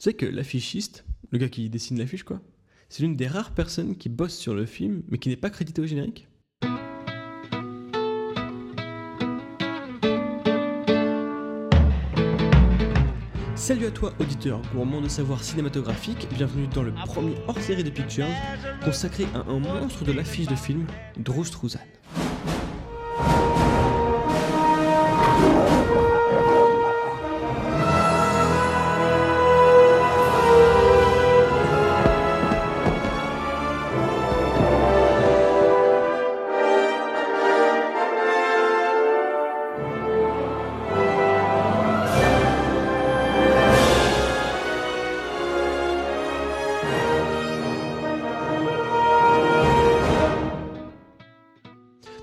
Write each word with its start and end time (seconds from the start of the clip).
C'est 0.00 0.14
que 0.14 0.26
l'affichiste, 0.26 1.04
le 1.32 1.38
gars 1.38 1.48
qui 1.48 1.68
dessine 1.68 1.98
l'affiche 1.98 2.22
quoi, 2.22 2.40
c'est 2.88 3.02
l'une 3.02 3.16
des 3.16 3.26
rares 3.26 3.50
personnes 3.50 3.96
qui 3.96 4.08
bosse 4.08 4.36
sur 4.36 4.54
le 4.54 4.64
film 4.64 5.02
mais 5.08 5.18
qui 5.18 5.28
n'est 5.28 5.36
pas 5.36 5.50
crédité 5.50 5.82
au 5.82 5.86
générique. 5.86 6.28
Salut 13.56 13.86
à 13.86 13.90
toi 13.90 14.14
auditeur 14.20 14.62
gourmand 14.72 15.00
de 15.00 15.08
savoir 15.08 15.42
cinématographique, 15.42 16.28
bienvenue 16.32 16.68
dans 16.68 16.84
le 16.84 16.92
premier 16.92 17.34
hors-série 17.48 17.82
de 17.82 17.90
Pictures 17.90 18.28
consacré 18.84 19.26
à 19.34 19.50
un 19.50 19.58
monstre 19.58 20.04
de 20.04 20.12
l'affiche 20.12 20.46
de 20.46 20.54
film, 20.54 20.86
Drew 21.18 21.44
Struzan. 21.44 21.80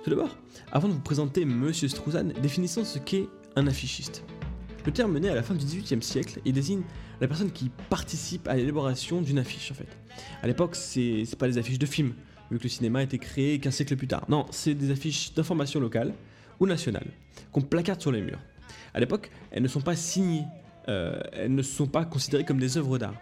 Tout 0.06 0.12
d'abord, 0.12 0.38
avant 0.72 0.88
de 0.88 0.94
vous 0.94 1.00
présenter 1.00 1.46
Monsieur 1.46 1.88
Struzan, 1.88 2.26
définissons 2.40 2.86
ce 2.86 3.00
qu'est 3.00 3.28
un 3.56 3.66
affichiste. 3.66 4.24
Le 4.86 4.92
terme 4.92 5.18
né 5.18 5.30
à 5.30 5.34
la 5.34 5.42
fin 5.42 5.56
du 5.56 5.66
XVIIIe 5.66 6.04
siècle 6.04 6.42
et 6.46 6.52
désigne 6.52 6.84
la 7.20 7.28
personne 7.28 7.52
qui 7.52 7.72
participe 7.90 8.48
à 8.48 8.56
l'élaboration 8.56 9.24
d'une 9.24 9.40
affiche 9.40 9.72
en 9.72 9.74
fait. 9.74 9.88
À 10.44 10.48
l'époque, 10.48 10.76
c'est 10.76 11.24
c'est 11.26 11.40
pas 11.40 11.48
des 11.48 11.58
affiches 11.58 11.80
de 11.80 11.88
films, 11.88 12.14
vu 12.52 12.60
que 12.60 12.64
le 12.66 12.70
cinéma 12.70 13.00
a 13.00 13.02
été 13.02 13.18
créé 13.18 13.58
qu'un 13.58 13.72
siècle 13.72 13.96
plus 13.96 14.08
tard. 14.08 14.26
Non, 14.30 14.46
c'est 14.52 14.76
des 14.76 14.92
affiches 14.92 15.34
d'information 15.34 15.80
locale 15.80 16.14
ou 16.60 16.68
nationale 16.68 17.08
qu'on 17.52 17.62
placarde 17.62 18.00
sur 18.00 18.12
les 18.12 18.22
murs. 18.22 18.42
À 18.94 19.00
l'époque, 19.00 19.32
elles 19.50 19.64
ne 19.64 19.68
sont 19.68 19.82
pas 19.82 19.96
signées, 19.96 20.46
euh, 20.88 21.20
elles 21.34 21.56
ne 21.56 21.64
sont 21.64 21.88
pas 21.88 22.06
considérées 22.06 22.46
comme 22.46 22.60
des 22.60 22.78
œuvres 22.78 23.00
d'art. 23.00 23.16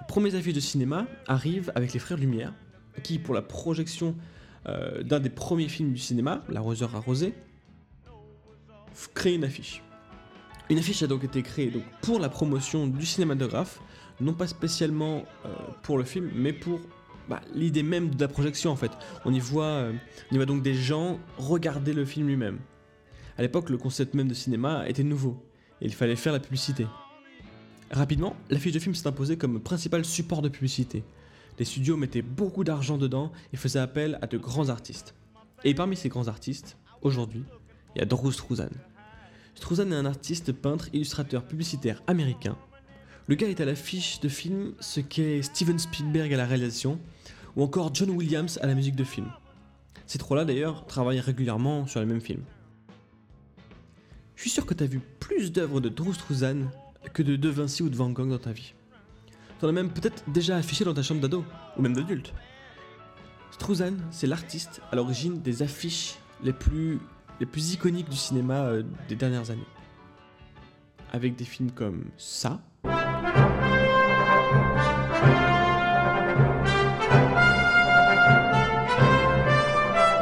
Les 0.00 0.06
premières 0.08 0.34
affiches 0.34 0.54
de 0.54 0.60
cinéma 0.60 1.06
arrivent 1.26 1.70
avec 1.74 1.92
les 1.92 2.00
Frères 2.00 2.16
Lumière, 2.16 2.54
qui 3.02 3.18
pour 3.18 3.34
la 3.34 3.42
projection 3.42 4.16
euh, 4.66 5.02
d'un 5.02 5.20
des 5.20 5.30
premiers 5.30 5.68
films 5.68 5.92
du 5.92 5.98
cinéma, 5.98 6.42
L'arroseur 6.48 6.94
arrosé, 6.94 7.34
créer 9.14 9.34
une 9.34 9.44
affiche. 9.44 9.82
Une 10.70 10.78
affiche 10.78 11.02
a 11.02 11.06
donc 11.06 11.24
été 11.24 11.42
créée 11.42 11.70
donc, 11.70 11.82
pour 12.02 12.18
la 12.18 12.28
promotion 12.28 12.86
du 12.86 13.04
cinématographe, 13.04 13.80
non 14.20 14.32
pas 14.32 14.46
spécialement 14.46 15.24
euh, 15.44 15.48
pour 15.82 15.98
le 15.98 16.04
film, 16.04 16.30
mais 16.34 16.52
pour 16.52 16.80
bah, 17.28 17.40
l'idée 17.54 17.82
même 17.82 18.14
de 18.14 18.20
la 18.20 18.28
projection 18.28 18.70
en 18.70 18.76
fait. 18.76 18.90
On 19.24 19.32
y, 19.32 19.40
voit, 19.40 19.64
euh, 19.64 19.92
on 20.30 20.34
y 20.34 20.38
voit 20.38 20.46
donc 20.46 20.62
des 20.62 20.74
gens 20.74 21.18
regarder 21.38 21.92
le 21.92 22.04
film 22.04 22.28
lui-même. 22.28 22.58
À 23.36 23.42
l'époque, 23.42 23.70
le 23.70 23.78
concept 23.78 24.14
même 24.14 24.28
de 24.28 24.34
cinéma 24.34 24.88
était 24.88 25.02
nouveau, 25.02 25.42
et 25.80 25.86
il 25.86 25.94
fallait 25.94 26.16
faire 26.16 26.32
la 26.32 26.40
publicité. 26.40 26.86
Rapidement, 27.90 28.36
l'affiche 28.48 28.72
de 28.72 28.78
film 28.78 28.94
s'est 28.94 29.06
imposée 29.06 29.36
comme 29.36 29.60
principal 29.60 30.04
support 30.04 30.40
de 30.40 30.48
publicité. 30.48 31.02
Les 31.58 31.64
studios 31.64 31.96
mettaient 31.96 32.22
beaucoup 32.22 32.64
d'argent 32.64 32.98
dedans 32.98 33.30
et 33.52 33.56
faisaient 33.56 33.78
appel 33.78 34.18
à 34.22 34.26
de 34.26 34.38
grands 34.38 34.68
artistes. 34.68 35.14
Et 35.64 35.74
parmi 35.74 35.96
ces 35.96 36.08
grands 36.08 36.28
artistes, 36.28 36.76
aujourd'hui, 37.02 37.44
il 37.94 38.00
y 38.00 38.02
a 38.02 38.06
Drew 38.06 38.32
Struzan. 38.32 38.70
Struzan 39.54 39.92
est 39.92 39.96
un 39.96 40.06
artiste, 40.06 40.52
peintre, 40.52 40.88
illustrateur, 40.92 41.44
publicitaire 41.44 42.02
américain. 42.06 42.56
Le 43.28 43.34
gars 43.36 43.48
est 43.48 43.60
à 43.60 43.64
l'affiche 43.64 44.18
de 44.20 44.28
films 44.28 44.72
ce 44.80 45.00
qu'est 45.00 45.42
Steven 45.42 45.78
Spielberg 45.78 46.32
à 46.34 46.36
la 46.36 46.46
réalisation, 46.46 46.98
ou 47.54 47.62
encore 47.62 47.94
John 47.94 48.10
Williams 48.10 48.58
à 48.62 48.66
la 48.66 48.74
musique 48.74 48.96
de 48.96 49.04
film. 49.04 49.30
Ces 50.06 50.18
trois-là 50.18 50.44
d'ailleurs 50.44 50.86
travaillent 50.86 51.20
régulièrement 51.20 51.86
sur 51.86 52.00
les 52.00 52.06
mêmes 52.06 52.20
films. 52.20 52.44
Je 54.34 54.42
suis 54.42 54.50
sûr 54.50 54.66
que 54.66 54.74
tu 54.74 54.82
as 54.82 54.88
vu 54.88 55.00
plus 55.20 55.52
d'œuvres 55.52 55.80
de 55.80 55.88
Drew 55.88 56.12
Struzan 56.12 56.70
que 57.12 57.22
de 57.22 57.36
De 57.36 57.48
Vinci 57.48 57.82
ou 57.82 57.88
de 57.88 57.96
Van 57.96 58.10
Gogh 58.10 58.30
dans 58.30 58.38
ta 58.38 58.52
vie. 58.52 58.74
T'en 59.62 59.68
as 59.68 59.72
même 59.72 59.90
peut-être 59.90 60.24
déjà 60.26 60.56
affiché 60.56 60.84
dans 60.84 60.92
ta 60.92 61.04
chambre 61.04 61.20
d'ado, 61.20 61.44
ou 61.76 61.82
même 61.82 61.94
d'adulte. 61.94 62.34
Struzan, 63.52 63.94
c'est 64.10 64.26
l'artiste 64.26 64.80
à 64.90 64.96
l'origine 64.96 65.40
des 65.40 65.62
affiches 65.62 66.16
les 66.42 66.52
plus, 66.52 66.98
les 67.38 67.46
plus 67.46 67.72
iconiques 67.72 68.08
du 68.08 68.16
cinéma 68.16 68.64
euh, 68.64 68.82
des 69.08 69.14
dernières 69.14 69.52
années. 69.52 69.62
Avec 71.12 71.36
des 71.36 71.44
films 71.44 71.70
comme 71.70 72.06
ça. 72.16 72.60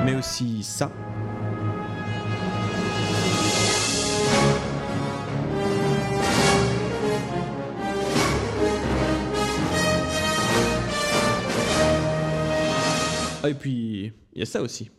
Mais 0.05 0.17
aussi 0.17 0.63
ça. 0.63 0.93
Et 13.51 13.55
puis, 13.55 14.13
il 14.33 14.39
y 14.39 14.43
a 14.43 14.47
ça 14.47 14.63
aussi. 14.63 14.91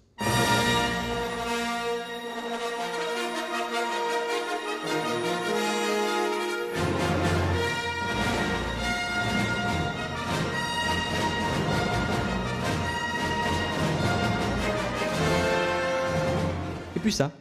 Et 16.96 17.00
puis 17.00 17.14
ça. 17.14 17.32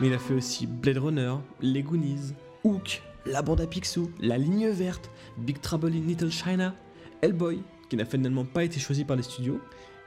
Mais 0.00 0.08
il 0.08 0.14
a 0.14 0.18
fait 0.18 0.34
aussi 0.34 0.66
Blade 0.66 0.98
Runner, 0.98 1.34
Les 1.60 1.82
Goonies, 1.82 2.32
Hook, 2.64 3.02
La 3.26 3.42
Bande 3.42 3.60
à 3.60 3.66
Picsou, 3.66 4.10
La 4.20 4.38
Ligne 4.38 4.68
Verte, 4.68 5.10
Big 5.38 5.60
Trouble 5.60 5.92
in 5.92 6.06
Little 6.06 6.30
China, 6.30 6.74
Hellboy, 7.20 7.62
qui 7.88 7.96
n'a 7.96 8.04
finalement 8.04 8.44
pas 8.44 8.64
été 8.64 8.78
choisi 8.78 9.04
par 9.04 9.16
les 9.16 9.22
studios, 9.22 9.60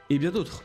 et 0.08 0.18
bien 0.18 0.30
d'autres. 0.30 0.62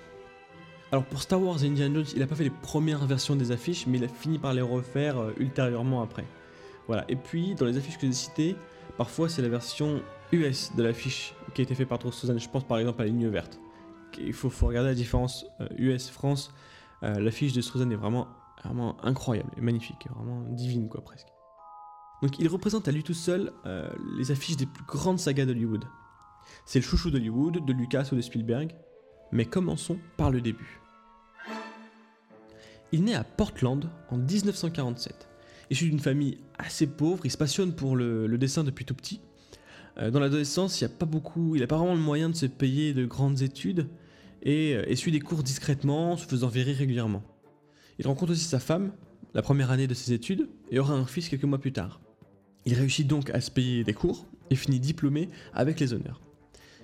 Alors 0.91 1.03
pour 1.03 1.21
Star 1.21 1.41
Wars 1.41 1.61
et 1.63 1.67
Indiana 1.67 1.95
Jones, 1.95 2.05
il 2.13 2.19
n'a 2.19 2.27
pas 2.27 2.35
fait 2.35 2.45
les 2.45 2.49
premières 2.49 3.05
versions 3.05 3.35
des 3.35 3.51
affiches, 3.51 3.87
mais 3.87 3.97
il 3.97 4.03
a 4.05 4.07
fini 4.07 4.39
par 4.39 4.53
les 4.53 4.61
refaire 4.61 5.17
euh, 5.17 5.33
ultérieurement 5.37 6.01
après. 6.01 6.23
Voilà. 6.87 7.03
Et 7.09 7.17
puis 7.17 7.55
dans 7.55 7.65
les 7.65 7.77
affiches 7.77 7.97
que 7.97 8.07
j'ai 8.07 8.13
citées, 8.13 8.55
parfois 8.97 9.27
c'est 9.27 9.41
la 9.41 9.49
version 9.49 10.01
US 10.31 10.71
de 10.75 10.83
l'affiche 10.83 11.33
qui 11.53 11.61
a 11.61 11.63
été 11.63 11.75
faite 11.75 11.89
par 11.89 11.99
Drew 11.99 12.11
Struzan. 12.11 12.37
Je 12.37 12.49
pense 12.49 12.63
par 12.63 12.77
exemple 12.79 13.01
à 13.01 13.05
la 13.05 13.11
ligne 13.11 13.27
verte. 13.27 13.59
Il 14.17 14.33
faut, 14.33 14.49
regarder 14.65 14.89
la 14.89 14.95
différence 14.95 15.45
euh, 15.59 15.67
US-France. 15.77 16.53
Euh, 17.03 17.19
l'affiche 17.19 17.51
de 17.51 17.59
Struzan 17.59 17.91
est 17.91 17.95
vraiment, 17.95 18.27
vraiment 18.63 19.03
incroyable 19.03 19.51
et 19.57 19.61
magnifique, 19.61 20.07
vraiment 20.13 20.41
divine 20.49 20.89
quoi 20.89 21.01
presque. 21.01 21.27
Donc 22.21 22.39
il 22.39 22.47
représente 22.47 22.87
à 22.87 22.91
lui 22.91 23.03
tout 23.03 23.13
seul 23.13 23.51
euh, 23.65 23.89
les 24.17 24.31
affiches 24.31 24.57
des 24.57 24.65
plus 24.65 24.83
grandes 24.85 25.19
sagas 25.19 25.45
d'Hollywood. 25.45 25.85
C'est 26.65 26.79
le 26.79 26.85
chouchou 26.85 27.11
d'Hollywood, 27.11 27.65
de 27.65 27.73
Lucas 27.73 28.09
ou 28.11 28.15
de 28.15 28.21
Spielberg. 28.21 28.73
Mais 29.31 29.45
commençons 29.45 29.99
par 30.15 30.31
le 30.31 30.41
début. 30.41 30.79
Il 32.91 33.03
naît 33.03 33.15
à 33.15 33.25
Portland 33.25 33.89
en 34.09 34.17
1947. 34.17 35.27
Issu 35.69 35.89
d'une 35.89 35.99
famille 35.99 36.37
assez 36.57 36.87
pauvre, 36.87 37.25
il 37.25 37.31
se 37.31 37.37
passionne 37.37 37.73
pour 37.73 37.97
le, 37.97 38.37
dessin 38.37 38.63
depuis 38.63 38.85
tout 38.85 38.93
petit. 38.95 39.19
Euh, 39.97 40.11
dans 40.11 40.21
l'adolescence, 40.21 40.79
il 40.79 40.85
n'a 40.85 40.89
pas 40.89 41.05
vraiment 41.75 41.93
le 41.93 41.99
moyen 41.99 42.29
de 42.29 42.35
se 42.35 42.45
payer 42.45 42.93
de 42.93 43.05
grandes 43.05 43.41
études 43.41 43.89
et, 44.43 44.75
euh, 44.75 44.95
suit 44.95 45.11
des 45.11 45.19
cours 45.19 45.43
discrètement, 45.43 46.15
se 46.15 46.25
faisant 46.25 46.47
virer 46.47 46.71
régulièrement. 46.71 47.23
Il 47.99 48.07
rencontre 48.07 48.33
aussi 48.33 48.45
sa 48.45 48.59
femme, 48.59 48.91
la 49.33 49.41
première 49.41 49.71
année 49.71 49.87
de 49.87 49.93
ses 49.93 50.13
études, 50.13 50.49
et 50.71 50.79
aura 50.79 50.93
un 50.93 51.05
fils 51.05 51.29
quelques 51.29 51.43
mois 51.43 51.59
plus 51.59 51.73
tard. 51.73 51.99
Il 52.65 52.73
réussit 52.73 53.07
donc 53.07 53.29
à 53.31 53.41
se 53.41 53.49
payer 53.49 53.83
des 53.83 53.93
cours 53.93 54.25
et 54.49 54.55
finit 54.55 54.79
diplômé 54.79 55.29
avec 55.53 55.79
les 55.79 55.93
honneurs. 55.93 56.21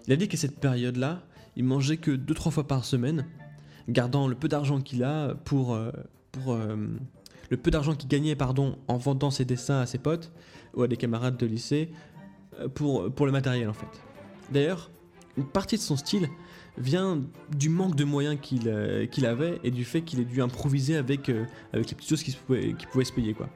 Il 0.08 0.14
a 0.14 0.16
dit 0.16 0.28
qu'à 0.28 0.38
cette 0.38 0.60
période-là, 0.60 1.24
il 1.56 1.64
mangeait 1.64 1.98
que 1.98 2.12
2-3 2.12 2.52
fois 2.52 2.68
par 2.68 2.86
semaine, 2.86 3.28
gardant 3.88 4.28
le 4.28 4.36
peu 4.36 4.48
d'argent 4.48 4.82
qu'il 4.82 5.04
a 5.04 5.36
pour, 5.46 5.74
euh, 5.74 5.92
pour 6.32 6.54
euh, 6.54 6.76
le 7.50 7.58
peu 7.58 7.70
d'argent 7.70 7.96
qu'il 7.96 8.10
gagnait 8.10 8.36
pardon, 8.36 8.78
en 8.88 8.98
vendant 8.98 9.30
ses 9.30 9.46
dessins 9.46 9.82
à 9.82 9.86
ses 9.86 9.98
potes 9.98 10.32
ou 10.74 10.84
à 10.84 10.88
des 10.88 10.98
camarades 10.98 11.38
de 11.38 11.46
lycée 11.46 11.92
euh, 12.60 12.68
pour, 12.68 13.14
pour 13.14 13.26
le 13.26 13.32
matériel 13.32 13.70
en 13.70 13.74
fait. 13.74 13.88
D'ailleurs, 14.52 14.90
une 15.38 15.46
partie 15.46 15.76
de 15.76 15.82
son 15.82 15.96
style 15.96 16.30
vient 16.78 17.22
du 17.56 17.70
manque 17.70 17.96
de 17.96 18.04
moyens 18.04 18.38
qu'il 18.42 18.68
euh, 18.68 19.06
qu'il 19.06 19.26
avait 19.26 19.60
et 19.64 19.72
du 19.72 19.86
fait 19.86 20.02
qu'il 20.02 20.20
ait 20.20 20.26
dû 20.26 20.42
improviser 20.42 20.96
avec, 20.96 21.30
euh, 21.30 21.46
avec 21.72 21.90
les 21.90 21.96
petites 21.96 22.10
choses 22.10 22.24
qui, 22.24 22.32
se 22.32 22.38
pouvaient, 22.38 22.74
qui 22.74 22.86
pouvaient 22.88 23.06
se 23.06 23.14
payer 23.14 23.34
quoi. 23.34 23.50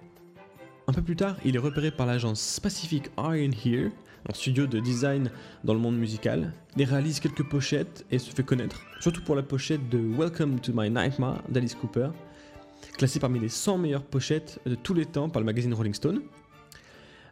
un 0.88 0.94
peu 0.94 1.02
plus 1.02 1.16
tard, 1.16 1.36
il 1.44 1.56
est 1.56 1.60
repéré 1.60 1.92
par 1.92 2.06
l'agence 2.06 2.60
Pacific 2.60 3.10
Iron 3.18 3.52
Here, 3.66 3.90
un 4.30 4.34
studio 4.34 4.68
de 4.68 4.80
design 4.80 5.32
dans 5.64 5.74
le 5.74 5.80
monde 5.80 5.98
musical. 5.98 6.54
Il 6.76 6.84
réalise 6.84 7.20
quelques 7.20 7.44
pochettes 7.44 8.06
et 8.12 8.20
se 8.20 8.30
fait 8.32 8.44
connaître, 8.44 8.82
surtout 9.00 9.24
pour 9.24 9.36
la 9.36 9.44
pochette 9.44 9.90
de 9.90 9.98
Welcome 9.98 10.60
to 10.60 10.72
My 10.76 10.90
Nightmare 10.90 11.42
d'Alice 11.50 11.76
Cooper, 11.76 12.10
classée 12.98 13.20
parmi 13.20 13.40
les 13.40 13.50
100 13.50 13.78
meilleures 13.80 14.04
pochettes 14.04 14.60
de 14.66 14.76
tous 14.76 14.94
les 14.94 15.06
temps 15.06 15.30
par 15.30 15.42
le 15.42 15.46
magazine 15.46 15.74
Rolling 15.74 15.94
Stone. 15.94 16.22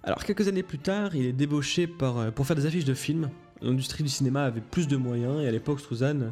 Alors 0.03 0.23
quelques 0.23 0.47
années 0.47 0.63
plus 0.63 0.77
tard, 0.77 1.15
il 1.15 1.25
est 1.25 1.33
débauché 1.33 1.89
euh, 2.01 2.31
pour 2.31 2.45
faire 2.45 2.55
des 2.55 2.65
affiches 2.65 2.85
de 2.85 2.93
films. 2.93 3.29
L'industrie 3.65 4.03
du 4.03 4.09
cinéma 4.09 4.43
avait 4.43 4.61
plus 4.61 4.87
de 4.87 4.95
moyens 4.95 5.41
et 5.41 5.47
à 5.47 5.51
l'époque, 5.51 5.79
Struzan 5.79 6.31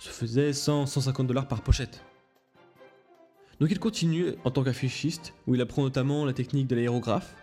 se 0.00 0.08
faisait 0.08 0.50
100-150 0.50 1.26
dollars 1.26 1.46
par 1.46 1.62
pochette. 1.62 2.02
Donc 3.60 3.70
il 3.70 3.78
continue 3.78 4.34
en 4.42 4.50
tant 4.50 4.64
qu'affichiste, 4.64 5.32
où 5.46 5.54
il 5.54 5.60
apprend 5.60 5.82
notamment 5.84 6.24
la 6.24 6.32
technique 6.32 6.66
de 6.66 6.74
l'aérographe, 6.74 7.36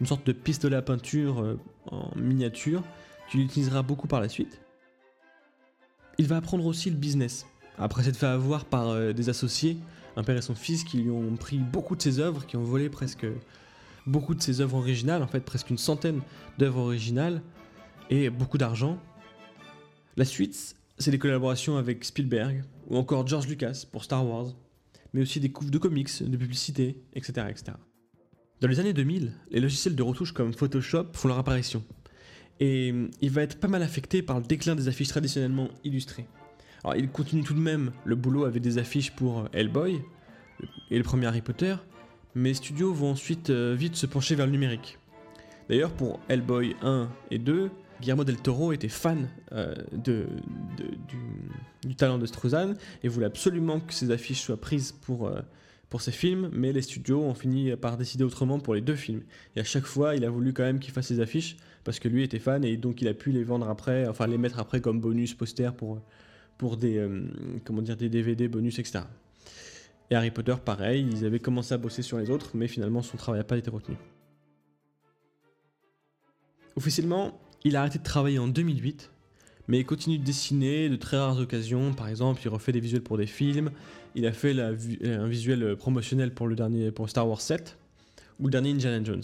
une 0.00 0.06
sorte 0.06 0.26
de 0.26 0.32
pistolet 0.32 0.76
à 0.76 0.80
peinture 0.80 1.40
euh, 1.40 1.60
en 1.90 2.10
miniature, 2.16 2.82
qu'il 3.30 3.40
utilisera 3.40 3.82
beaucoup 3.82 4.06
par 4.06 4.22
la 4.22 4.30
suite. 4.30 4.62
Il 6.16 6.26
va 6.26 6.38
apprendre 6.38 6.64
aussi 6.64 6.88
le 6.88 6.96
business, 6.96 7.44
après 7.76 8.04
s'être 8.04 8.16
fait 8.16 8.24
avoir 8.24 8.64
par 8.64 8.88
euh, 8.88 9.12
des 9.12 9.28
associés, 9.28 9.76
un 10.16 10.22
père 10.22 10.38
et 10.38 10.42
son 10.42 10.54
fils, 10.54 10.82
qui 10.82 10.96
lui 10.96 11.10
ont 11.10 11.36
pris 11.36 11.58
beaucoup 11.58 11.94
de 11.94 12.00
ses 12.00 12.20
œuvres, 12.20 12.46
qui 12.46 12.56
ont 12.56 12.64
volé 12.64 12.88
presque 12.88 13.26
beaucoup 14.06 14.34
de 14.34 14.40
ses 14.40 14.62
œuvres 14.62 14.78
originales, 14.78 15.22
en 15.22 15.26
fait 15.26 15.40
presque 15.40 15.68
une 15.68 15.76
centaine 15.76 16.22
d'œuvres 16.56 16.80
originales, 16.80 17.42
et 18.10 18.30
beaucoup 18.30 18.58
d'argent. 18.58 18.98
La 20.16 20.24
suite, 20.24 20.74
c'est 20.98 21.10
des 21.10 21.18
collaborations 21.18 21.76
avec 21.76 22.04
Spielberg, 22.04 22.64
ou 22.88 22.96
encore 22.96 23.26
George 23.26 23.46
Lucas 23.46 23.84
pour 23.90 24.04
Star 24.04 24.26
Wars, 24.26 24.54
mais 25.12 25.22
aussi 25.22 25.40
des 25.40 25.50
couves 25.50 25.70
de 25.70 25.78
comics, 25.78 26.22
de 26.22 26.36
publicité, 26.36 26.96
etc. 27.14 27.46
etc. 27.50 27.72
Dans 28.60 28.68
les 28.68 28.80
années 28.80 28.92
2000, 28.92 29.32
les 29.50 29.60
logiciels 29.60 29.94
de 29.94 30.02
retouche 30.02 30.32
comme 30.32 30.52
Photoshop 30.52 31.06
font 31.12 31.28
leur 31.28 31.38
apparition, 31.38 31.84
et 32.60 32.92
il 33.20 33.30
va 33.30 33.42
être 33.42 33.60
pas 33.60 33.68
mal 33.68 33.82
affecté 33.82 34.22
par 34.22 34.40
le 34.40 34.44
déclin 34.44 34.74
des 34.74 34.88
affiches 34.88 35.08
traditionnellement 35.08 35.68
illustrées. 35.84 36.26
Alors 36.84 36.96
il 36.96 37.08
continue 37.08 37.42
tout 37.42 37.54
de 37.54 37.60
même 37.60 37.92
le 38.04 38.16
boulot 38.16 38.44
avec 38.44 38.62
des 38.62 38.78
affiches 38.78 39.12
pour 39.12 39.48
Hellboy 39.52 40.00
et 40.90 40.96
le 40.96 41.04
premier 41.04 41.26
Harry 41.26 41.42
Potter, 41.42 41.76
mais 42.34 42.50
les 42.50 42.54
studios 42.54 42.92
vont 42.92 43.12
ensuite 43.12 43.50
euh, 43.50 43.74
vite 43.78 43.96
se 43.96 44.06
pencher 44.06 44.34
vers 44.34 44.46
le 44.46 44.52
numérique. 44.52 44.98
D'ailleurs, 45.68 45.90
pour 45.90 46.20
Hellboy 46.28 46.76
1 46.82 47.08
et 47.30 47.38
2, 47.38 47.70
Guillermo 48.00 48.24
del 48.24 48.36
Toro 48.36 48.72
était 48.72 48.88
fan 48.88 49.28
euh, 49.52 49.74
du, 49.92 51.94
talent 51.96 52.18
de 52.18 52.26
Struzan 52.26 52.74
et 53.02 53.08
voulait 53.08 53.26
absolument 53.26 53.80
que 53.80 53.92
ses 53.92 54.10
affiches 54.10 54.42
soient 54.42 54.60
prises 54.60 54.92
pour, 54.92 55.26
euh, 55.26 55.40
pour 55.88 56.00
ses 56.00 56.12
films, 56.12 56.50
mais 56.52 56.72
les 56.72 56.82
studios 56.82 57.20
ont 57.20 57.34
fini 57.34 57.74
par 57.76 57.96
décider 57.96 58.24
autrement 58.24 58.60
pour 58.60 58.74
les 58.74 58.80
deux 58.80 58.94
films. 58.94 59.22
Et 59.56 59.60
à 59.60 59.64
chaque 59.64 59.86
fois, 59.86 60.14
il 60.14 60.24
a 60.24 60.30
voulu 60.30 60.52
quand 60.52 60.62
même 60.62 60.78
qu'il 60.78 60.92
fasse 60.92 61.08
ses 61.08 61.20
affiches 61.20 61.56
parce 61.84 61.98
que 61.98 62.08
lui 62.08 62.22
était 62.22 62.38
fan 62.38 62.64
et 62.64 62.76
donc 62.76 63.02
il 63.02 63.08
a 63.08 63.14
pu 63.14 63.32
les 63.32 63.42
vendre 63.42 63.68
après, 63.68 64.06
enfin 64.06 64.26
les 64.26 64.38
mettre 64.38 64.58
après 64.58 64.80
comme 64.80 65.00
bonus 65.00 65.34
poster 65.34 65.74
pour, 65.74 66.00
pour 66.56 66.76
des, 66.76 67.04
comment 67.64 67.82
dire, 67.82 67.96
des 67.96 68.08
DVD 68.08 68.48
bonus, 68.48 68.78
etc. 68.78 69.00
Et 70.10 70.14
Harry 70.14 70.30
Potter, 70.30 70.54
pareil, 70.64 71.06
ils 71.10 71.24
avaient 71.24 71.38
commencé 71.38 71.74
à 71.74 71.78
bosser 71.78 72.02
sur 72.02 72.18
les 72.18 72.30
autres, 72.30 72.52
mais 72.54 72.68
finalement 72.68 73.02
son 73.02 73.16
travail 73.16 73.40
n'a 73.40 73.44
pas 73.44 73.58
été 73.58 73.70
retenu. 73.70 73.96
Officiellement, 76.76 77.38
il 77.64 77.76
a 77.76 77.80
arrêté 77.80 77.98
de 77.98 78.04
travailler 78.04 78.38
en 78.38 78.48
2008, 78.48 79.10
mais 79.68 79.80
il 79.80 79.84
continue 79.84 80.18
de 80.18 80.24
dessiner 80.24 80.88
de 80.88 80.96
très 80.96 81.16
rares 81.16 81.38
occasions. 81.38 81.92
Par 81.92 82.08
exemple, 82.08 82.40
il 82.44 82.48
refait 82.48 82.72
des 82.72 82.80
visuels 82.80 83.02
pour 83.02 83.18
des 83.18 83.26
films, 83.26 83.70
il 84.14 84.26
a 84.26 84.32
fait 84.32 84.58
un 84.60 85.26
visuel 85.26 85.76
promotionnel 85.76 86.32
pour 86.32 86.46
le 86.48 86.56
dernier 86.56 86.90
pour 86.90 87.08
Star 87.08 87.28
Wars 87.28 87.40
7 87.40 87.76
ou 88.40 88.46
le 88.46 88.50
dernier 88.50 88.70
Indiana 88.70 89.02
Jones. 89.04 89.22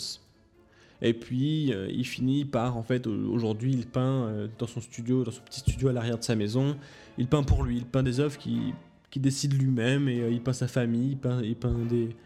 Et 1.02 1.12
puis 1.12 1.72
euh, 1.72 1.88
il 1.90 2.06
finit 2.06 2.44
par, 2.44 2.76
en 2.76 2.82
fait, 2.82 3.06
aujourd'hui, 3.06 3.72
il 3.72 3.86
peint 3.86 4.26
euh, 4.26 4.48
dans 4.58 4.66
son 4.66 4.80
studio, 4.80 5.24
dans 5.24 5.30
son 5.30 5.42
petit 5.42 5.60
studio 5.60 5.88
à 5.88 5.92
l'arrière 5.92 6.18
de 6.18 6.24
sa 6.24 6.34
maison. 6.34 6.76
Il 7.18 7.26
peint 7.26 7.42
pour 7.42 7.62
lui, 7.64 7.78
il 7.78 7.84
peint 7.84 8.02
des 8.02 8.20
œuvres 8.20 8.38
qui 8.38 8.72
qui 9.10 9.20
décide 9.20 9.52
lui-même 9.52 10.08
et 10.08 10.22
euh, 10.22 10.30
il 10.30 10.42
peint 10.42 10.52
sa 10.52 10.66
famille, 10.66 11.16
il 11.44 11.56
peint 11.56 11.74
des. 11.88 12.16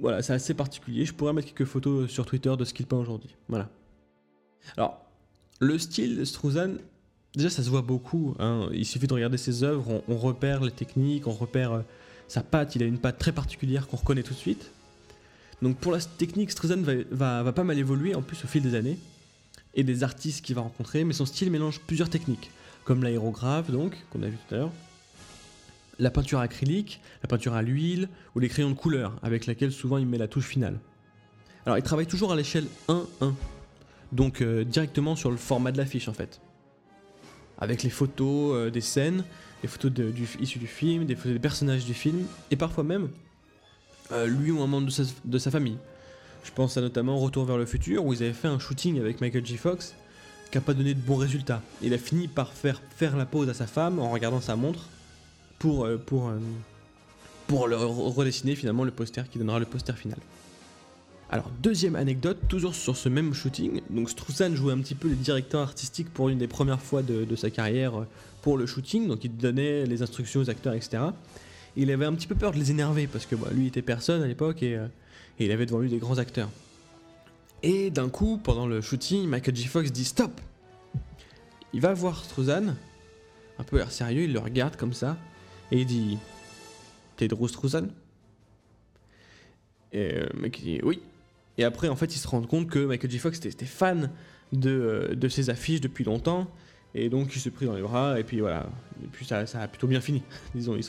voilà, 0.00 0.20
c'est 0.20 0.32
assez 0.32 0.52
particulier. 0.52 1.04
Je 1.04 1.14
pourrais 1.14 1.32
mettre 1.32 1.54
quelques 1.54 1.68
photos 1.68 2.10
sur 2.10 2.26
Twitter 2.26 2.52
de 2.58 2.64
ce 2.64 2.74
qu'il 2.74 2.86
peint 2.86 2.96
aujourd'hui. 2.96 3.36
Voilà. 3.48 3.70
Alors, 4.76 5.04
le 5.60 5.78
style 5.78 6.16
de 6.16 6.24
Struzan, 6.24 6.74
déjà 7.34 7.50
ça 7.50 7.62
se 7.62 7.70
voit 7.70 7.82
beaucoup. 7.82 8.34
Hein. 8.38 8.68
Il 8.72 8.86
suffit 8.86 9.06
de 9.06 9.14
regarder 9.14 9.36
ses 9.38 9.62
œuvres, 9.62 10.02
on, 10.08 10.16
repère 10.16 10.62
les 10.62 10.70
techniques, 10.70 11.26
on 11.26 11.32
repère 11.32 11.72
euh, 11.72 11.80
sa 12.28 12.42
patte. 12.42 12.76
Il 12.76 12.82
a 12.82 12.86
une 12.86 12.98
patte 12.98 13.18
très 13.18 13.32
particulière 13.32 13.86
qu'on 13.86 13.96
reconnaît 13.96 14.22
tout 14.22 14.34
de 14.34 14.38
suite. 14.38 14.70
Donc 15.62 15.76
pour 15.76 15.92
la 15.92 16.00
technique, 16.00 16.50
Struzan 16.50 16.82
va, 17.10 17.52
pas 17.52 17.64
mal 17.64 17.78
évoluer 17.78 18.14
en 18.14 18.22
plus 18.22 18.42
au 18.44 18.48
fil 18.48 18.62
des 18.62 18.74
années 18.74 18.98
et 19.74 19.84
des 19.84 20.02
artistes 20.02 20.44
qu'il 20.44 20.54
va 20.54 20.62
rencontrer, 20.62 21.04
mais 21.04 21.12
son 21.12 21.26
style 21.26 21.50
mélange 21.50 21.80
plusieurs 21.80 22.08
techniques, 22.08 22.50
comme 22.84 23.02
l'aérographe 23.02 23.70
donc, 23.70 23.94
qu'on 24.10 24.22
a 24.22 24.26
vu 24.26 24.36
tout 24.48 24.54
à 24.54 24.58
l'heure, 24.58 24.72
la 25.98 26.10
peinture 26.10 26.40
acrylique, 26.40 27.00
la 27.22 27.28
peinture 27.28 27.52
à 27.52 27.62
l'huile 27.62 28.08
ou 28.34 28.40
les 28.40 28.48
crayons 28.48 28.70
de 28.70 28.74
couleur 28.74 29.18
avec 29.22 29.46
laquelle 29.46 29.70
souvent 29.70 29.98
il 29.98 30.06
met 30.06 30.18
la 30.18 30.28
touche 30.28 30.46
finale. 30.46 30.80
Alors 31.66 31.76
il 31.76 31.82
travaille 31.82 32.06
toujours 32.06 32.32
à 32.32 32.36
l'échelle 32.36 32.66
1-1, 32.88 33.34
donc 34.12 34.40
euh, 34.40 34.64
directement 34.64 35.16
sur 35.16 35.30
le 35.30 35.36
format 35.36 35.72
de 35.72 35.78
l'affiche 35.78 36.08
en 36.08 36.12
fait. 36.12 36.40
Avec 37.58 37.82
les 37.82 37.90
photos 37.90 38.54
euh, 38.54 38.70
des 38.70 38.80
scènes, 38.80 39.24
les 39.62 39.68
photos 39.68 39.92
issues 40.40 40.58
du 40.58 40.66
film, 40.66 41.04
des 41.04 41.14
photos 41.14 41.32
des 41.32 41.38
personnages 41.38 41.84
du 41.84 41.94
film, 41.94 42.24
et 42.50 42.56
parfois 42.56 42.84
même 42.84 43.08
euh, 44.12 44.26
lui 44.26 44.50
ou 44.50 44.60
un 44.62 44.66
membre 44.66 44.90
de 45.24 45.38
sa, 45.38 45.50
famille. 45.50 45.76
Je 46.42 46.50
pense 46.50 46.76
à 46.76 46.80
notamment 46.80 47.18
Retour 47.18 47.44
vers 47.44 47.58
le 47.58 47.66
futur 47.66 48.04
où 48.04 48.12
ils 48.12 48.22
avaient 48.22 48.32
fait 48.32 48.48
un 48.48 48.58
shooting 48.58 48.98
avec 48.98 49.20
Michael 49.20 49.44
J. 49.44 49.56
Fox 49.56 49.94
qui 50.50 50.56
n'a 50.56 50.62
pas 50.62 50.74
donné 50.74 50.94
de 50.94 51.00
bons 51.00 51.16
résultats. 51.16 51.62
Il 51.80 51.94
a 51.94 51.98
fini 51.98 52.26
par 52.26 52.52
faire 52.52 52.82
faire 52.96 53.16
la 53.16 53.24
pause 53.24 53.48
à 53.48 53.54
sa 53.54 53.68
femme 53.68 54.00
en 54.00 54.10
regardant 54.10 54.40
sa 54.40 54.56
montre 54.56 54.88
pour, 55.60 55.86
pour, 56.06 56.32
redessiner 57.48 58.56
finalement 58.56 58.82
le 58.82 58.90
poster 58.90 59.22
qui 59.30 59.38
donnera 59.38 59.60
le 59.60 59.66
poster 59.66 59.92
final. 59.92 60.18
Alors, 61.32 61.48
deuxième 61.62 61.94
anecdote, 61.94 62.38
toujours 62.48 62.74
sur 62.74 62.96
ce 62.96 63.08
même 63.08 63.32
shooting. 63.34 63.82
Donc, 63.88 64.10
Struzan 64.10 64.56
jouait 64.56 64.72
un 64.72 64.78
petit 64.78 64.96
peu 64.96 65.06
les 65.06 65.14
directeurs 65.14 65.60
artistiques 65.60 66.12
pour 66.12 66.28
une 66.28 66.38
des 66.38 66.48
premières 66.48 66.80
fois 66.80 67.02
de, 67.02 67.36
sa 67.36 67.50
carrière 67.50 68.00
euh, 68.00 68.06
pour 68.42 68.58
le 68.58 68.66
shooting. 68.66 69.06
Donc, 69.06 69.22
il 69.22 69.36
donnait 69.36 69.86
les 69.86 70.02
instructions 70.02 70.40
aux 70.40 70.50
acteurs, 70.50 70.74
etc. 70.74 71.04
il 71.76 71.88
avait 71.92 72.04
un 72.04 72.14
petit 72.14 72.26
peu 72.26 72.34
peur 72.34 72.50
de 72.50 72.58
les 72.58 72.72
énerver 72.72 73.06
parce 73.06 73.26
que 73.26 73.36
bah, 73.36 73.46
lui 73.52 73.68
était 73.68 73.80
personne 73.80 74.22
à 74.24 74.26
l'époque 74.26 74.64
et, 74.64 74.72
et, 74.72 75.44
il 75.44 75.52
avait 75.52 75.66
devant 75.66 75.78
lui 75.78 75.88
des 75.88 75.98
grands 75.98 76.18
acteurs. 76.18 76.50
Et 77.62 77.90
d'un 77.90 78.08
coup, 78.08 78.40
pendant 78.42 78.66
le 78.66 78.80
shooting, 78.80 79.28
Michael 79.28 79.54
J. 79.54 79.68
Fox 79.68 79.92
dit 79.92 80.04
stop 80.04 80.32
Il 81.72 81.80
va 81.80 81.94
voir 81.94 82.24
Struzan, 82.24 82.74
un 83.60 83.62
peu 83.62 83.78
air 83.78 83.92
sérieux, 83.92 84.24
il 84.24 84.32
le 84.32 84.40
regarde 84.40 84.74
comme 84.74 84.94
ça. 84.94 85.16
Et 85.70 85.82
il 85.82 85.86
dit 85.86 86.18
T'es 87.16 87.28
de 87.28 87.46
Struzan? 87.46 87.86
Et 89.92 90.14
euh, 90.14 90.26
le 90.34 90.40
mec 90.40 90.60
dit 90.60 90.80
Oui. 90.82 91.00
Et 91.60 91.64
après, 91.64 91.90
en 91.90 91.96
fait, 91.96 92.14
il 92.16 92.18
se 92.18 92.26
rend 92.26 92.40
compte 92.40 92.70
que 92.70 92.78
Michael 92.78 93.10
J. 93.10 93.18
Fox 93.18 93.36
était, 93.44 93.66
fan 93.66 94.10
de, 94.52 94.70
euh, 94.70 95.14
de 95.14 95.28
ses 95.28 95.50
affiches 95.50 95.82
depuis 95.82 96.04
longtemps. 96.04 96.50
Et 96.94 97.10
donc, 97.10 97.36
il 97.36 97.38
se 97.38 97.50
prit 97.50 97.66
dans 97.66 97.74
les 97.74 97.82
bras. 97.82 98.18
Et 98.18 98.24
puis 98.24 98.40
voilà. 98.40 98.66
Et 99.04 99.08
puis 99.08 99.26
ça, 99.26 99.40
a 99.40 99.68
plutôt 99.68 99.86
bien 99.86 100.00
fini. 100.00 100.22
Disons, 100.54 100.74
ils. 100.74 100.84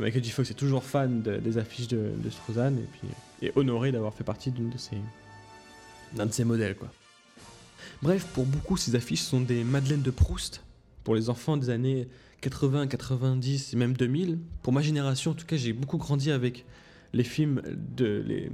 Michael 0.00 0.22
J. 0.22 0.30
Fox 0.30 0.52
est 0.52 0.54
toujours 0.54 0.84
fan 0.84 1.20
des 1.20 1.58
affiches 1.58 1.88
de, 1.88 2.12
de 2.16 2.28
et 2.28 2.86
puis 2.92 3.08
est 3.42 3.52
honoré 3.56 3.90
d'avoir 3.90 4.14
fait 4.14 4.22
partie 4.22 4.52
d'une 4.52 4.70
de 4.70 4.78
ses 4.78 4.96
d'un 6.14 6.24
de 6.24 6.32
ses 6.32 6.44
modèles 6.44 6.76
quoi. 6.76 6.90
Bref, 8.00 8.26
pour 8.32 8.46
beaucoup 8.46 8.78
ces 8.78 8.94
affiches 8.94 9.20
sont 9.20 9.42
des 9.42 9.64
madeleines 9.64 10.00
de 10.00 10.10
Proust 10.10 10.64
pour 11.04 11.14
les 11.14 11.28
enfants 11.28 11.58
des 11.58 11.68
années 11.68 12.08
80, 12.40 12.86
90 12.86 13.74
et 13.74 13.76
même 13.76 13.92
2000. 13.92 14.38
Pour 14.62 14.72
ma 14.72 14.80
génération, 14.80 15.32
en 15.32 15.34
tout 15.34 15.44
cas, 15.44 15.56
j'ai 15.56 15.74
beaucoup 15.74 15.98
grandi 15.98 16.30
avec 16.30 16.64
les 17.12 17.24
films 17.24 17.60
de 17.66 18.24
les, 18.26 18.50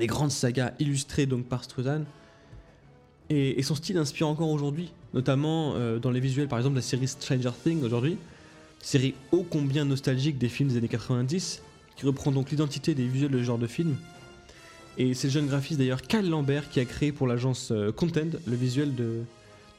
grandes 0.00 0.30
sagas 0.30 0.72
illustrées 0.78 1.26
donc 1.26 1.46
par 1.46 1.64
Struzan. 1.64 2.04
Et, 3.30 3.62
son 3.62 3.74
style 3.74 3.96
inspire 3.96 4.28
encore 4.28 4.50
aujourd'hui, 4.50 4.92
notamment 5.14 5.74
euh, 5.74 5.98
dans 5.98 6.10
les 6.10 6.20
visuels, 6.20 6.48
par 6.48 6.58
exemple, 6.58 6.76
la 6.76 6.82
série 6.82 7.08
Stranger 7.08 7.52
Things 7.62 7.82
aujourd'hui, 7.82 8.18
série 8.80 9.14
ô 9.30 9.42
combien 9.42 9.84
nostalgique 9.84 10.38
des 10.38 10.48
films 10.48 10.68
des 10.68 10.76
années 10.76 10.88
90, 10.88 11.62
qui 11.96 12.06
reprend 12.06 12.30
donc 12.30 12.50
l'identité 12.50 12.94
des 12.94 13.06
visuels 13.06 13.30
de 13.30 13.38
ce 13.38 13.44
genre 13.44 13.58
de 13.58 13.66
film. 13.66 13.96
Et 14.98 15.14
c'est 15.14 15.28
le 15.28 15.32
jeune 15.32 15.46
graphiste 15.46 15.78
d'ailleurs 15.78 16.02
Cal 16.02 16.28
Lambert 16.28 16.68
qui 16.68 16.78
a 16.78 16.84
créé 16.84 17.12
pour 17.12 17.26
l'agence 17.26 17.70
euh, 17.70 17.92
Content 17.92 18.28
le 18.46 18.56
visuel 18.56 18.94
de, 18.94 19.22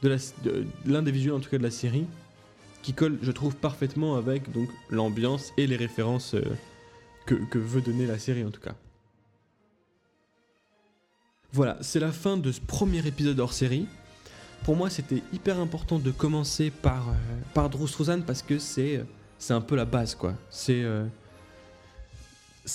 de 0.02 0.66
l'un 0.86 1.02
des 1.02 1.12
visuels 1.12 1.34
en 1.34 1.40
tout 1.40 1.50
cas 1.50 1.58
de 1.58 1.62
la 1.62 1.70
série 1.70 2.06
qui 2.84 2.92
colle, 2.92 3.18
je 3.22 3.32
trouve, 3.32 3.56
parfaitement 3.56 4.16
avec 4.16 4.52
donc 4.52 4.68
l'ambiance 4.90 5.52
et 5.56 5.66
les 5.66 5.76
références 5.76 6.34
euh, 6.34 6.42
que, 7.24 7.58
veut 7.58 7.80
donner 7.80 8.06
la 8.06 8.18
série 8.18 8.44
en 8.44 8.50
tout 8.50 8.60
cas. 8.60 8.74
Voilà, 11.54 11.78
c'est 11.82 12.00
la 12.00 12.10
fin 12.10 12.36
de 12.36 12.50
ce 12.50 12.60
premier 12.60 13.06
épisode 13.06 13.38
hors 13.38 13.52
série. 13.52 13.86
Pour 14.64 14.74
moi, 14.74 14.90
c'était 14.90 15.22
hyper 15.32 15.60
important 15.60 16.00
de 16.00 16.10
commencer 16.10 16.72
par, 16.72 17.10
euh, 17.10 17.12
par 17.54 17.70
Drew 17.70 17.86
parce 18.26 18.42
que 18.42 18.58
c'est, 18.58 19.04
c'est 19.38 19.52
un 19.52 19.60
peu 19.60 19.76
la 19.76 19.84
base, 19.84 20.16
quoi. 20.16 20.34
C'est, 20.50 20.82
euh, 20.82 21.04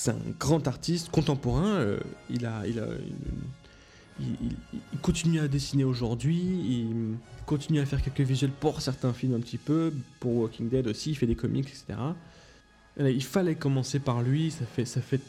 un 0.07 0.15
grand 0.39 0.65
artiste 0.65 1.09
contemporain. 1.09 1.65
euh, 1.65 1.99
il 4.21 4.99
continue 5.01 5.41
à 5.41 5.49
dessiner 5.49 5.83
aujourd'hui. 5.83 6.37
Il 6.37 7.17
continue 7.45 7.81
à 7.81 7.85
faire 7.85 8.01
quelques 8.01 8.21
visuels 8.21 8.51
pour 8.61 8.79
certains 8.79 9.11
films 9.11 9.33
un 9.33 9.41
petit 9.41 9.57
peu, 9.57 9.91
pour 10.21 10.37
Walking 10.37 10.69
Dead 10.69 10.87
aussi. 10.87 11.09
Il 11.09 11.15
fait 11.15 11.27
des 11.27 11.35
comics, 11.35 11.67
etc. 11.67 11.99
Il 12.97 13.23
fallait 13.25 13.55
commencer 13.55 13.99
par 13.99 14.21
lui. 14.21 14.51
Ça 14.51 14.65
fait, 14.65 14.85
ça 14.85 15.01
fait 15.01 15.19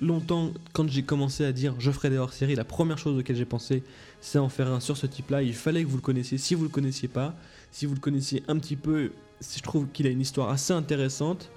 longtemps 0.00 0.52
quand 0.72 0.88
j'ai 0.88 1.02
commencé 1.02 1.44
à 1.44 1.52
dire 1.52 1.74
je 1.78 1.90
ferai 1.90 2.10
des 2.10 2.18
hors-séries. 2.18 2.54
La 2.54 2.64
première 2.64 2.98
chose 2.98 3.18
auquel 3.18 3.36
j'ai 3.36 3.44
pensé, 3.44 3.82
c'est 4.20 4.38
en 4.38 4.48
faire 4.48 4.68
un 4.68 4.80
sur 4.80 4.96
ce 4.96 5.06
type-là. 5.06 5.42
Il 5.42 5.54
fallait 5.54 5.84
que 5.84 5.88
vous 5.88 5.96
le 5.96 6.02
connaissiez. 6.02 6.38
Si 6.38 6.54
vous 6.54 6.64
le 6.64 6.68
connaissiez 6.68 7.08
pas, 7.08 7.34
si 7.70 7.86
vous 7.86 7.94
le 7.94 8.00
connaissiez 8.00 8.42
un 8.48 8.58
petit 8.58 8.76
peu, 8.76 9.12
je 9.40 9.62
trouve 9.62 9.88
qu'il 9.92 10.06
a 10.06 10.10
une 10.10 10.20
histoire 10.20 10.50
assez 10.50 10.72
intéressante. 10.72 11.50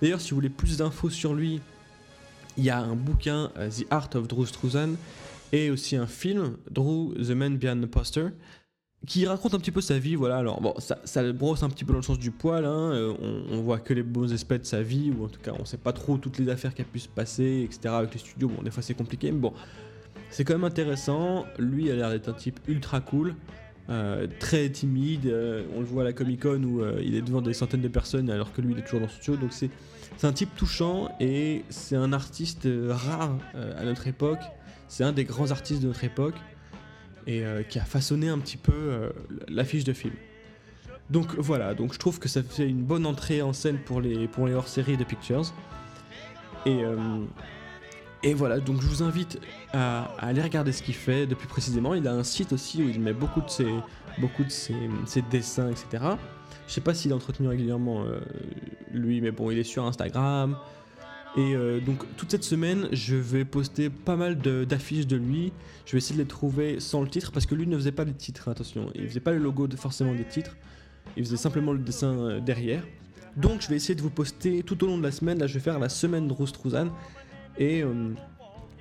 D'ailleurs, 0.00 0.20
si 0.20 0.30
vous 0.30 0.36
voulez 0.36 0.48
plus 0.48 0.78
d'infos 0.78 1.10
sur 1.10 1.34
lui, 1.34 1.60
il 2.56 2.64
y 2.64 2.70
a 2.70 2.78
un 2.78 2.96
bouquin, 2.96 3.50
euh, 3.56 3.70
The 3.70 3.86
Art 3.90 4.10
of 4.14 4.28
Drew 4.28 4.46
Struzan, 4.46 4.94
et 5.52 5.70
aussi 5.70 5.96
un 5.96 6.06
film, 6.06 6.56
Drew, 6.70 7.14
The 7.14 7.30
Man 7.30 7.56
Behind 7.56 7.82
the 7.82 7.90
Poster, 7.90 8.28
qui 9.06 9.26
raconte 9.26 9.54
un 9.54 9.58
petit 9.58 9.70
peu 9.70 9.80
sa 9.80 9.98
vie. 9.98 10.14
Voilà, 10.14 10.36
alors 10.36 10.60
bon, 10.60 10.74
ça, 10.78 11.22
le 11.22 11.32
brosse 11.32 11.62
un 11.62 11.68
petit 11.70 11.84
peu 11.84 11.92
dans 11.92 11.98
le 12.00 12.04
sens 12.04 12.18
du 12.18 12.30
poil. 12.30 12.64
hein, 12.64 12.92
euh, 12.92 13.14
on, 13.20 13.56
on 13.56 13.60
voit 13.62 13.78
que 13.78 13.94
les 13.94 14.02
beaux 14.02 14.32
aspects 14.32 14.54
de 14.54 14.64
sa 14.64 14.82
vie, 14.82 15.10
ou 15.10 15.24
en 15.24 15.28
tout 15.28 15.40
cas, 15.40 15.52
on 15.58 15.64
sait 15.64 15.78
pas 15.78 15.92
trop 15.92 16.18
toutes 16.18 16.38
les 16.38 16.48
affaires 16.48 16.74
qui 16.74 16.82
a 16.82 16.84
pu 16.84 16.98
se 16.98 17.08
passer, 17.08 17.62
etc. 17.64 17.94
Avec 17.94 18.12
les 18.12 18.20
studios. 18.20 18.48
Bon, 18.48 18.62
des 18.62 18.70
fois 18.70 18.82
c'est 18.82 18.94
compliqué, 18.94 19.32
mais 19.32 19.38
bon, 19.38 19.52
c'est 20.30 20.44
quand 20.44 20.54
même 20.54 20.64
intéressant. 20.64 21.46
Lui 21.58 21.90
a 21.90 21.96
l'air 21.96 22.10
d'être 22.10 22.28
un 22.28 22.34
type 22.34 22.60
ultra 22.68 23.00
cool. 23.00 23.34
euh, 23.88 24.26
très 24.38 24.68
timide, 24.70 25.26
euh, 25.26 25.64
on 25.74 25.80
le 25.80 25.86
voit 25.86 26.02
à 26.02 26.04
la 26.04 26.12
Comic 26.12 26.42
Con 26.42 26.62
où 26.62 26.82
il 27.02 27.14
est 27.16 27.22
devant 27.22 27.42
des 27.42 27.54
centaines 27.54 27.80
de 27.80 27.88
personnes 27.88 28.30
alors 28.30 28.52
que 28.52 28.60
lui 28.60 28.72
il 28.72 28.78
est 28.78 28.82
toujours 28.82 29.00
dans 29.00 29.08
son 29.08 29.16
studio, 29.20 29.40
donc 29.40 29.52
c'est 29.52 29.70
un 30.22 30.32
type 30.32 30.54
touchant 30.54 31.08
et 31.18 31.64
c'est 31.70 31.96
un 31.96 32.12
artiste 32.12 32.68
rare 32.88 33.36
à 33.54 33.84
notre 33.84 34.06
époque. 34.06 34.42
C'est 34.86 35.04
un 35.04 35.12
des 35.12 35.24
grands 35.24 35.50
artistes 35.50 35.82
de 35.82 35.86
notre 35.86 36.04
époque 36.04 36.34
et 37.26 37.44
euh, 37.44 37.62
qui 37.62 37.78
a 37.78 37.84
façonné 37.84 38.28
un 38.28 38.38
petit 38.38 38.56
peu 38.56 38.72
euh, 38.74 39.10
l'affiche 39.48 39.84
de 39.84 39.92
film. 39.92 40.14
Donc 41.10 41.34
voilà, 41.36 41.74
donc 41.74 41.92
je 41.92 41.98
trouve 41.98 42.18
que 42.18 42.28
ça 42.28 42.42
fait 42.42 42.68
une 42.68 42.82
bonne 42.82 43.04
entrée 43.04 43.42
en 43.42 43.52
scène 43.52 43.78
pour 43.78 44.00
les, 44.00 44.28
pour 44.28 44.46
les 44.46 44.54
hors-séries 44.54 44.96
de 44.96 45.04
Pictures. 45.04 45.52
Et, 46.66 46.84
euh, 46.84 47.24
et 48.22 48.34
voilà, 48.34 48.60
donc 48.60 48.80
je 48.80 48.86
vous 48.86 49.02
invite 49.02 49.40
à, 49.72 50.14
aller 50.18 50.42
regarder 50.42 50.72
ce 50.72 50.82
qu'il 50.82 50.94
fait 50.94 51.26
depuis 51.26 51.48
précisément. 51.48 51.94
Il 51.94 52.06
a 52.06 52.12
un 52.12 52.22
site 52.22 52.52
aussi 52.52 52.82
où 52.82 52.88
il 52.88 53.00
met 53.00 53.12
beaucoup 53.12 53.40
de 53.40 53.50
ses, 53.50 53.74
beaucoup 54.18 54.44
de 54.44 54.50
ses, 54.50 54.74
dessins, 55.30 55.70
etc. 55.70 56.04
Je 56.68 56.72
sais 56.72 56.80
pas 56.80 56.94
s'il 56.94 57.10
est 57.10 57.14
entretenu 57.14 57.48
régulièrement 57.48 58.04
lui, 58.92 59.20
mais 59.20 59.32
bon, 59.32 59.50
il 59.50 59.58
est 59.58 59.64
sur 59.64 59.84
Instagram. 59.86 60.56
Et 61.36 61.54
euh, 61.54 61.80
donc 61.80 61.98
toute 62.16 62.30
cette 62.30 62.42
semaine, 62.44 62.88
je 62.92 63.14
vais 63.14 63.44
poster 63.44 63.88
pas 63.88 64.16
mal 64.16 64.38
de- 64.38 64.64
d'affiches 64.64 65.06
de, 65.06 65.16
lui. 65.16 65.52
Je 65.86 65.92
vais 65.92 65.98
essayer 65.98 66.16
de 66.16 66.22
les 66.22 66.28
trouver 66.28 66.80
sans 66.80 67.02
le 67.02 67.08
titre 67.08 67.30
parce 67.30 67.46
que 67.46 67.54
lui 67.54 67.66
ne 67.66 67.76
faisait 67.76 67.92
pas 67.92 68.04
les 68.04 68.12
titres, 68.14 68.48
attention. 68.48 68.90
Il 68.94 69.06
faisait 69.08 69.20
pas 69.20 69.32
le 69.32 69.38
logo 69.38 69.68
de 69.68 69.76
forcément 69.76 70.14
des 70.14 70.24
titres. 70.24 70.56
Il 71.16 71.24
faisait 71.24 71.36
simplement 71.36 71.72
le 71.72 71.78
dessin 71.78 72.18
euh, 72.18 72.40
derrière. 72.40 72.84
Donc 73.36 73.60
je 73.60 73.68
vais 73.68 73.76
essayer 73.76 73.94
de 73.94 74.02
vous 74.02 74.10
poster 74.10 74.62
tout 74.64 74.82
au 74.82 74.86
long 74.88 74.98
de 74.98 75.02
la 75.04 75.12
semaine. 75.12 75.38
Là, 75.38 75.46
je 75.46 75.54
vais 75.54 75.60
faire 75.60 75.78
la 75.78 75.88
semaine 75.88 76.26
de 76.26 76.32
Rose. 76.32 76.52
Et, 77.58 77.82
euh, 77.82 78.12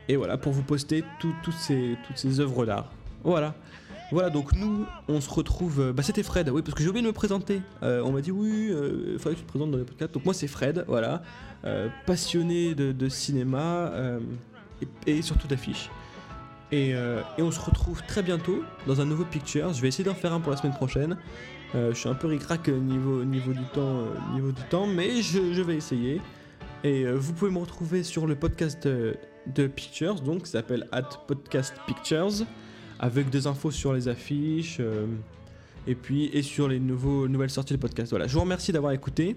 et 0.07 0.15
voilà, 0.15 0.37
pour 0.37 0.51
vous 0.51 0.63
poster 0.63 1.03
ces, 1.21 1.97
toutes 2.03 2.17
ces 2.17 2.39
œuvres 2.39 2.65
d'art. 2.65 2.91
Voilà. 3.23 3.55
Voilà, 4.11 4.29
donc 4.29 4.53
nous, 4.53 4.85
on 5.07 5.21
se 5.21 5.29
retrouve. 5.29 5.79
euh, 5.79 5.93
Bah, 5.93 6.01
c'était 6.03 6.23
Fred, 6.23 6.49
oui, 6.49 6.61
parce 6.61 6.73
que 6.73 6.81
j'ai 6.83 6.89
oublié 6.89 7.03
de 7.03 7.07
me 7.07 7.13
présenter. 7.13 7.61
Euh, 7.83 8.01
on 8.03 8.11
m'a 8.11 8.21
dit, 8.21 8.31
oui, 8.31 8.71
il 8.71 9.19
faudrait 9.19 9.35
que 9.35 9.39
tu 9.39 9.45
te 9.45 9.49
présentes 9.49 9.71
dans 9.71 9.77
les 9.77 9.83
podcasts. 9.83 10.13
Donc, 10.13 10.25
moi, 10.25 10.33
c'est 10.33 10.47
Fred, 10.47 10.83
voilà. 10.87 11.21
euh, 11.65 11.89
passionné 12.05 12.73
de, 12.75 13.09
cinéma 13.09 13.91
euh, 13.93 14.19
et, 15.05 15.21
surtout 15.21 15.47
d'affiches. 15.47 15.89
Et, 16.71 16.93
euh, 16.93 17.21
on 17.37 17.51
se 17.51 17.59
retrouve 17.59 18.01
très 18.07 18.23
bientôt 18.23 18.63
dans 18.87 19.01
un 19.01 19.05
nouveau 19.05 19.25
Pictures. 19.25 19.73
Je 19.73 19.81
vais 19.81 19.87
essayer 19.87 20.03
d'en 20.03 20.15
faire 20.15 20.33
un 20.33 20.39
pour 20.39 20.51
la 20.51 20.57
semaine 20.57 20.73
prochaine. 20.75 21.17
Euh, 21.75 21.93
je 21.93 21.99
suis 21.99 22.09
un 22.09 22.15
peu 22.15 22.27
ric-rac 22.27 22.67
euh, 22.67 22.79
niveau, 22.79 23.23
niveau, 23.23 23.53
du 23.53 23.63
temps, 23.73 23.99
euh, 23.99 24.33
niveau 24.33 24.51
du 24.51 24.61
temps, 24.63 24.87
mais 24.87 25.21
je, 25.21 25.61
vais 25.61 25.75
essayer. 25.75 26.19
Et 26.83 27.03
euh, 27.03 27.13
vous 27.15 27.33
pouvez 27.33 27.51
me 27.51 27.59
retrouver 27.59 28.03
sur 28.03 28.25
le 28.25 28.35
podcast 28.35 28.87
de, 28.87 29.67
Pictures, 29.67 30.21
donc 30.21 30.43
qui 30.43 30.51
s'appelle 30.51 30.87
At 30.91 31.09
Podcast 31.27 31.73
Pictures, 31.87 32.45
avec 32.99 33.29
des 33.29 33.47
infos 33.47 33.71
sur 33.71 33.93
les 33.93 34.07
affiches, 34.07 34.77
euh, 34.79 35.05
et 35.87 35.95
puis 35.95 36.29
et 36.33 36.41
sur 36.41 36.67
les 36.67 36.79
nouveaux, 36.79 37.27
nouvelles 37.27 37.49
sorties 37.49 37.73
de 37.73 37.79
podcast. 37.79 38.09
Voilà, 38.11 38.27
je 38.27 38.33
vous 38.33 38.41
remercie 38.41 38.71
d'avoir 38.71 38.91
écouté, 38.91 39.35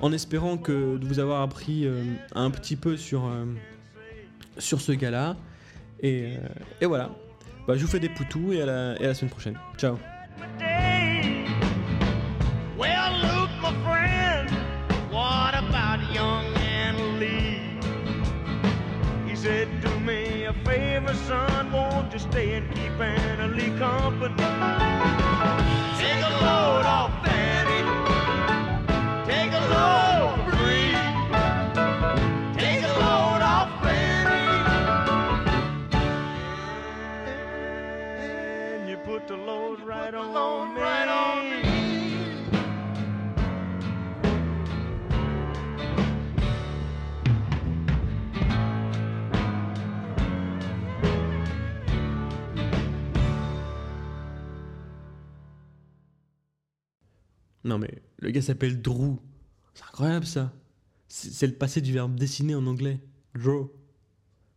en 0.00 0.12
espérant 0.12 0.56
que 0.58 0.96
de 0.98 1.06
vous 1.06 1.18
avoir 1.18 1.42
appris 1.42 1.86
euh, 1.86 2.04
un 2.34 2.50
petit 2.50 2.76
peu 2.76 2.96
sur, 2.96 3.26
euh, 3.26 3.44
sur 4.58 4.80
ce 4.80 4.92
gars-là. 4.92 5.36
Et, 6.02 6.34
et 6.80 6.86
voilà, 6.86 7.10
Bah, 7.66 7.76
je 7.76 7.82
vous 7.82 7.90
fais 7.90 8.00
des 8.00 8.08
poutous 8.08 8.52
et 8.52 8.62
à 8.62 8.94
la 8.98 9.14
semaine 9.14 9.30
prochaine. 9.30 9.58
Ciao 9.76 9.98
stay 23.00 23.16
and 23.16 23.54
keep 23.54 23.70
Anna 23.70 23.72
Lee 23.72 23.78
company? 23.78 24.34
Take 25.98 26.22
a 26.22 26.32
load 26.44 26.86
off 26.86 27.12
Fanny, 27.24 27.80
take 29.24 29.52
a 29.52 29.62
load 29.74 30.36
for 30.44 30.56
free. 30.56 30.94
Take 32.58 32.82
a 32.82 32.92
load 33.04 33.42
off 33.54 33.70
Fanny. 33.82 34.44
And 38.18 38.88
you 38.88 38.96
put 38.98 39.26
the 39.26 39.36
load 39.36 39.80
right 39.80 40.14
on 40.14 40.26
me. 40.26 40.34
Right 40.34 40.44
on 40.44 40.69
Non 57.70 57.78
mais 57.78 58.02
le 58.18 58.32
gars 58.32 58.42
s'appelle 58.42 58.82
Drew. 58.82 59.16
C'est 59.74 59.84
incroyable 59.84 60.26
ça. 60.26 60.52
C'est 61.06 61.46
le 61.46 61.52
passé 61.52 61.80
du 61.80 61.92
verbe 61.92 62.16
dessiner 62.16 62.56
en 62.56 62.66
anglais. 62.66 62.98
Draw. 63.36 63.72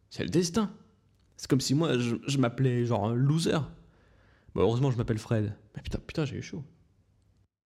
C'est 0.09 0.23
le 0.23 0.31
destin. 0.31 0.73
C'est 1.37 1.47
comme 1.47 1.61
si 1.61 1.75
moi 1.75 1.95
je, 1.99 2.37
m'appelais 2.39 2.87
genre 2.87 3.05
un 3.07 3.13
loser. 3.13 3.59
Heureusement 4.55 4.89
je 4.89 4.97
m'appelle 4.97 5.19
Fred. 5.19 5.55
Mais 5.75 5.83
putain, 5.83 5.99
putain 5.99 6.25
j'ai 6.25 6.37
eu 6.37 6.41
chaud. 6.41 6.63